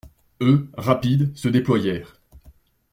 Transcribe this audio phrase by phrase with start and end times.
[0.41, 2.19] Eux, rapides, se déployèrent.